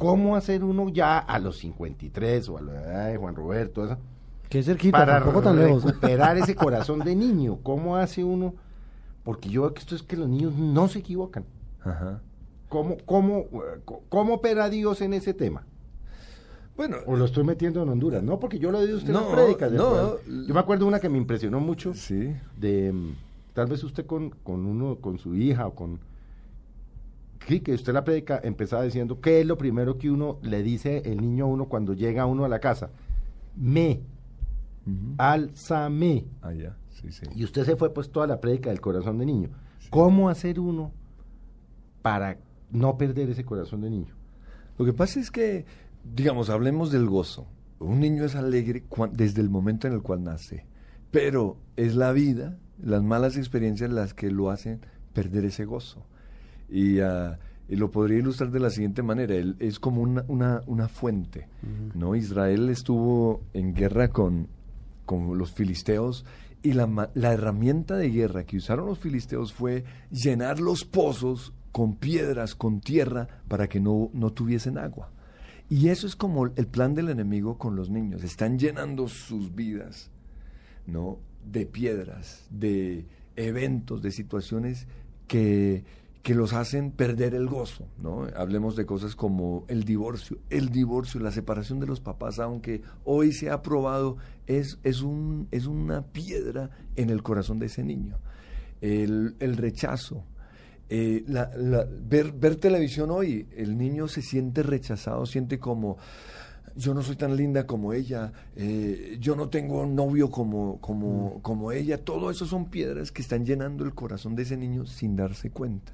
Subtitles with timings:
[0.00, 3.84] ¿Cómo hacer uno ya a los 53 o a la edad de Juan Roberto?
[3.84, 3.98] Eso,
[4.48, 5.84] Qué cerquita, para tampoco tan lejos.
[5.84, 7.58] recuperar ese corazón de niño.
[7.62, 8.54] ¿Cómo hace uno?
[9.22, 11.44] Porque yo veo que esto es que los niños no se equivocan.
[11.84, 12.20] Ajá.
[12.70, 13.44] ¿Cómo, cómo,
[14.08, 15.66] cómo opera Dios en ese tema?
[16.76, 18.40] Bueno, O lo estoy metiendo en Honduras, ¿no?
[18.40, 20.16] Porque yo lo oí usted en No, de no.
[20.46, 21.92] Yo me acuerdo una que me impresionó mucho.
[21.92, 22.34] sí.
[22.56, 23.14] de mm,
[23.52, 26.00] tal vez usted con, con uno, con su hija o con
[27.46, 31.02] sí, que usted la predica empezaba diciendo qué es lo primero que uno le dice
[31.04, 32.90] el niño a uno cuando llega uno a la casa.
[33.56, 34.00] Me,
[34.86, 35.14] Ujú.
[35.18, 36.24] álzame.
[36.42, 37.26] Ah, ya, sí, sí.
[37.34, 39.50] Y usted se fue pues toda la prédica del corazón de niño.
[39.90, 40.92] ¿Cómo hacer uno
[42.02, 42.38] para
[42.70, 44.14] no perder ese corazón de niño?
[44.78, 45.66] Lo que pasa es que,
[46.04, 47.46] digamos, hablemos del gozo.
[47.80, 50.64] Un niño es alegre cuan- desde el momento en el cual nace,
[51.10, 54.80] pero es la vida, las malas experiencias las que lo hacen
[55.14, 56.04] perder ese gozo.
[56.70, 60.88] Y, y lo podría ilustrar de la siguiente manera, él es como una, una, una
[60.88, 61.48] fuente,
[61.94, 62.14] ¿no?
[62.14, 64.48] Israel estuvo en guerra con,
[65.06, 66.24] con los filisteos
[66.62, 71.96] y la, la herramienta de guerra que usaron los filisteos fue llenar los pozos con
[71.96, 75.10] piedras, con tierra, para que no, no tuviesen agua.
[75.68, 78.24] Y eso es como el plan del enemigo con los niños.
[78.24, 80.10] Están llenando sus vidas,
[80.86, 81.18] ¿no?
[81.44, 84.88] De piedras, de eventos, de situaciones
[85.28, 85.84] que,
[86.22, 88.26] que los hacen perder el gozo, ¿no?
[88.36, 90.36] Hablemos de cosas como el divorcio.
[90.50, 95.48] El divorcio, la separación de los papás, aunque hoy se ha aprobado, es, es, un,
[95.50, 98.18] es una piedra en el corazón de ese niño.
[98.82, 100.24] El, el rechazo,
[100.90, 105.96] eh, la- la- ver, ver televisión hoy, el niño se siente rechazado, siente como
[106.76, 111.40] yo no soy tan linda como ella, eh, yo no tengo un novio como, como,
[111.42, 115.16] como ella, todo eso son piedras que están llenando el corazón de ese niño sin
[115.16, 115.92] darse cuenta.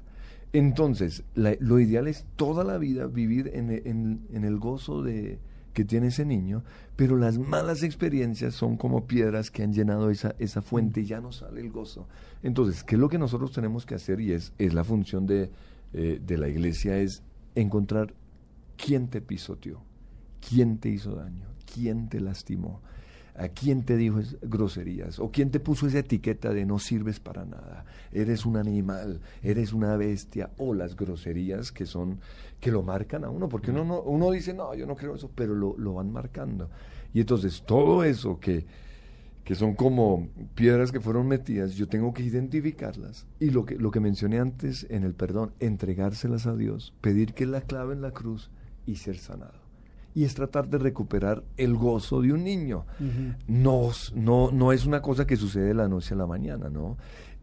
[0.53, 3.69] Entonces, la- lo ideal es toda la vida vivir en,
[4.31, 5.39] en el gozo de,
[5.73, 6.63] que tiene ese niño,
[6.95, 11.21] pero las malas experiencias son como piedras que han llenado esa, esa fuente y ya
[11.21, 12.07] no sale el gozo.
[12.41, 14.19] Entonces, ¿qué es lo que nosotros tenemos que hacer?
[14.19, 15.51] Y es, es la función de,
[15.93, 17.21] eh, de la iglesia, es
[17.53, 18.13] encontrar
[18.77, 19.81] quién te pisoteó,
[20.47, 22.81] quién te hizo daño, quién te lastimó,
[23.37, 27.19] a quién te dijo es- groserías o quién te puso esa etiqueta de no sirves
[27.19, 32.19] para nada, eres un animal, eres una bestia o las groserías que son
[32.59, 35.53] que lo marcan a uno, porque uno no, dice no, yo no creo eso, pero
[35.53, 36.69] lo, lo van marcando.
[37.13, 38.65] Y entonces todo eso que,
[39.43, 43.27] que son como piedras que fueron metidas, yo tengo que identificarlas.
[43.39, 47.45] Y lo que, lo que mencioné antes en el perdón, entregárselas a Dios, pedir que
[47.45, 48.49] la clave en la cruz
[48.87, 49.66] y ser sanado.
[50.17, 52.87] Y es tratar de recuperar el gozo de un niño.
[53.45, 56.97] no, no, no es una cosa que sucede de la noche a la mañana, ¿no?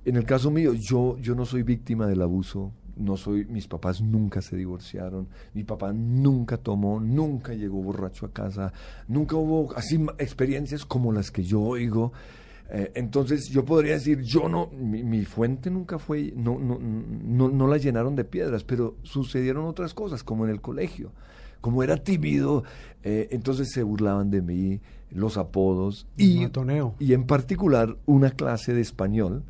[0.04, 4.00] En el caso mío, yo, yo no soy víctima del abuso, no soy, mis papás
[4.00, 8.72] nunca se divorciaron, mi papá nunca tomó, nunca llegó borracho a casa,
[9.06, 12.12] nunca hubo así experiencias como las que yo oigo.
[12.70, 17.48] Eh, entonces yo podría decir, yo no, mi, mi fuente nunca fue, no, no, no,
[17.50, 21.12] no la llenaron de piedras, pero sucedieron otras cosas, como en el colegio.
[21.64, 22.62] Como era tímido,
[23.04, 24.80] eh, entonces se burlaban de mí,
[25.10, 26.94] los apodos y, Matoneo.
[26.98, 29.44] y en particular una clase de español,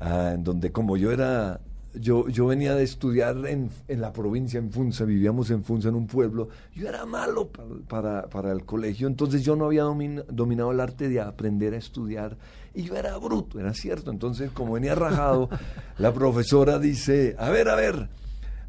[0.00, 1.60] ah, en donde como yo era,
[1.92, 5.96] yo, yo venía de estudiar en, en la provincia, en Funza, vivíamos en Funza, en
[5.96, 10.24] un pueblo, yo era malo para, para, para el colegio, entonces yo no había domin-
[10.28, 12.38] dominado el arte de aprender a estudiar
[12.74, 15.50] y yo era bruto, era cierto, entonces como venía rajado,
[15.98, 18.08] la profesora dice, a ver, a ver,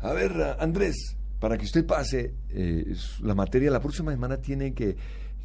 [0.01, 4.95] a ver, Andrés, para que usted pase eh, la materia, la próxima semana tiene que,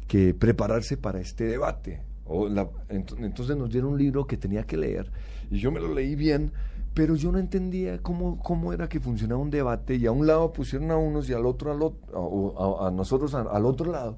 [0.07, 2.01] que prepararse para este debate.
[2.25, 5.09] O la- ent- entonces nos dieron un libro que tenía que leer
[5.51, 6.51] y yo me lo leí bien,
[6.95, 10.51] pero yo no entendía cómo, cómo era que funcionaba un debate y a un lado
[10.51, 13.91] pusieron a unos y al otro, al otro o a, a nosotros a- al otro
[13.91, 14.17] lado.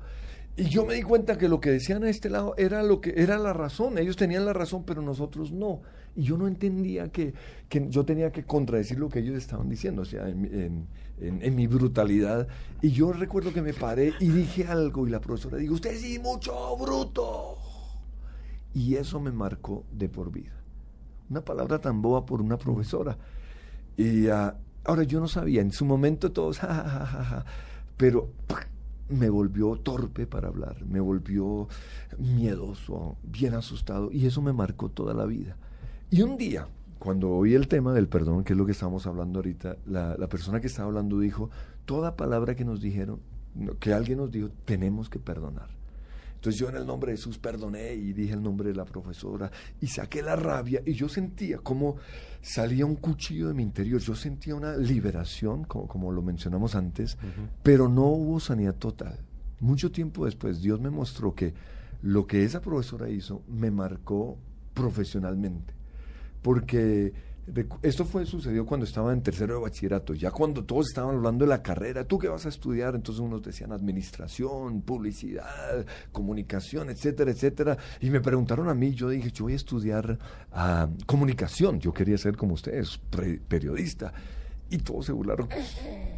[0.59, 3.13] Y yo me di cuenta que lo que decían a este lado era lo que
[3.15, 3.99] era la razón.
[3.99, 5.83] Ellos tenían la razón, pero nosotros no.
[6.15, 7.35] Y yo no entendía que,
[7.69, 10.87] que yo tenía que contradecir lo que ellos estaban diciendo, o sea, en,
[11.19, 12.47] en- mi brutalidad.
[12.81, 16.17] Y yo recuerdo que me paré y dije algo y la profesora dijo, usted sí,
[16.17, 17.57] mucho bruto.
[18.73, 20.53] Y eso me marcó de por vida.
[21.29, 23.17] Una palabra tan boba por una profesora.
[23.97, 27.45] Y ah, ahora yo no sabía, en su momento todos, ja, ja, ja,
[27.97, 28.31] pero.
[29.09, 31.67] Me volvió torpe para hablar, me volvió
[32.17, 35.57] miedoso, bien asustado, y eso me marcó toda la vida.
[36.09, 36.67] Y un día,
[36.99, 40.27] cuando oí el tema del perdón, que es lo que estamos hablando ahorita, la, la
[40.27, 41.49] persona que estaba hablando dijo,
[41.85, 43.19] toda palabra que nos dijeron,
[43.79, 45.76] que alguien nos dijo, tenemos que perdonar.
[46.37, 49.51] Entonces yo en el nombre de Jesús perdoné y dije el nombre de la profesora
[49.81, 51.95] y saqué la rabia y yo sentía como
[52.41, 57.17] salía un cuchillo de mi interior, yo sentía una liberación, como, como lo mencionamos antes,
[57.63, 59.17] pero no hubo sanidad total.
[59.59, 61.55] Mucho tiempo después Dios me mostró que
[62.03, 64.37] lo que esa profesora hizo me marcó
[64.75, 65.73] profesionalmente,
[66.43, 67.13] porque
[67.81, 71.49] esto fue sucedió cuando estaba en tercero de bachillerato, ya cuando todos estaban hablando de
[71.49, 72.95] la carrera, ¿tú qué vas a estudiar?
[72.95, 77.77] Entonces unos decían administración, publicidad, comunicación, etcétera, etcétera.
[78.01, 80.19] Y me preguntaron a mí, yo dije, yo voy a estudiar
[80.51, 82.99] ah, comunicación, yo quería ser como ustedes,
[83.47, 84.11] periodista.
[84.69, 85.47] Y todos se burlaron,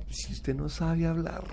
[0.10, 1.44] si usted no sabe hablar,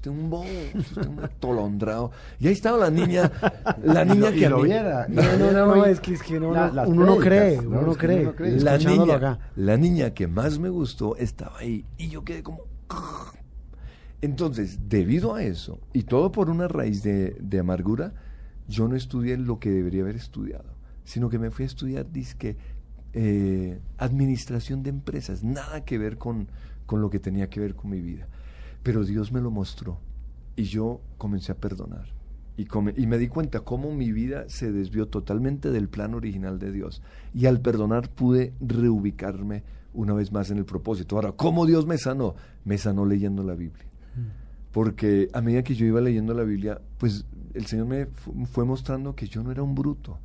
[0.00, 2.10] usted un bobo, usted un atolondrado.
[2.38, 3.30] Y ahí estaba la niña,
[3.84, 5.06] la niña que lo viera.
[5.08, 8.32] No, no, no, es que, es que no, uno no cree, uno no cree.
[8.60, 12.62] La niña, la niña que más me gustó estaba ahí y yo quedé como...
[14.22, 18.14] Entonces, debido a eso, y todo por una raíz de, de amargura,
[18.68, 22.56] yo no estudié lo que debería haber estudiado, sino que me fui a estudiar, disque,
[23.12, 26.48] eh, administración de empresas, nada que ver con,
[26.86, 28.28] con lo que tenía que ver con mi vida.
[28.82, 29.98] Pero Dios me lo mostró
[30.56, 32.06] y yo comencé a perdonar.
[32.56, 32.66] Y,
[32.96, 37.00] y, me di cuenta cómo mi vida se desvió totalmente del plan original de Dios.
[37.32, 39.62] Y al perdonar pude reubicarme
[39.94, 41.16] una vez más en el propósito.
[41.16, 42.34] Ahora, ¿cómo Dios me sanó?
[42.64, 43.86] Me sanó leyendo la Biblia.
[44.14, 44.72] Mm.
[44.72, 47.24] Porque a medida que yo iba leyendo la Biblia, pues
[47.54, 48.06] el Señor me
[48.46, 50.18] fue mostrando que yo no era un bruto,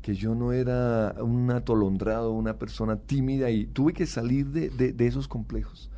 [0.00, 4.92] que yo no era un atolondrado, una persona tímida y tuve que salir de, de,
[4.92, 5.90] de esos complejos.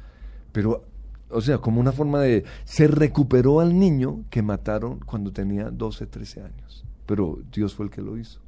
[0.53, 0.85] Pero
[1.31, 2.45] o sea, como una forma de...
[2.65, 6.85] Se recuperó al niño que mataron cuando tenía 12, 13 años.
[7.07, 8.44] Pero Dios fue el que lo hizo.